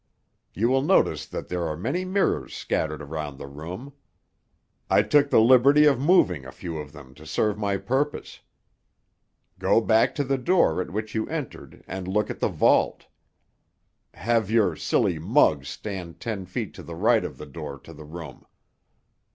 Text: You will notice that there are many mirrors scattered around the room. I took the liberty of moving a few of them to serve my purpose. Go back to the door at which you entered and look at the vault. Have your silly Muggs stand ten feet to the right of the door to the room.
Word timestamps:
You 0.55 0.67
will 0.67 0.81
notice 0.81 1.27
that 1.27 1.47
there 1.47 1.67
are 1.67 1.77
many 1.77 2.05
mirrors 2.05 2.55
scattered 2.55 3.03
around 3.03 3.37
the 3.37 3.45
room. 3.45 3.93
I 4.89 5.03
took 5.03 5.29
the 5.29 5.39
liberty 5.39 5.85
of 5.85 5.99
moving 5.99 6.43
a 6.43 6.51
few 6.51 6.77
of 6.79 6.91
them 6.91 7.13
to 7.13 7.23
serve 7.27 7.55
my 7.55 7.77
purpose. 7.77 8.39
Go 9.59 9.79
back 9.79 10.15
to 10.15 10.23
the 10.23 10.39
door 10.39 10.81
at 10.81 10.89
which 10.89 11.13
you 11.13 11.27
entered 11.29 11.83
and 11.87 12.07
look 12.07 12.31
at 12.31 12.39
the 12.39 12.49
vault. 12.49 13.05
Have 14.15 14.49
your 14.49 14.75
silly 14.75 15.19
Muggs 15.19 15.67
stand 15.69 16.19
ten 16.19 16.47
feet 16.47 16.73
to 16.73 16.81
the 16.81 16.95
right 16.95 17.23
of 17.23 17.37
the 17.37 17.45
door 17.45 17.77
to 17.81 17.93
the 17.93 18.03
room. 18.05 18.47